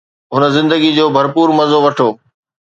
هن 0.33 0.43
زندگيءَ 0.55 0.95
جو 0.97 1.05
ڀرپور 1.15 1.49
مزو 1.57 1.79
وٺو 1.85 2.09